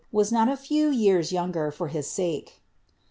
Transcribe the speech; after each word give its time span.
was 0.11 0.31
not 0.31 0.49
a 0.49 0.57
few 0.57 0.87
years 0.89 1.31
youiigit 1.31 1.71
for 1.75 1.89
his 1.89 2.07
sake."' 2.07 2.63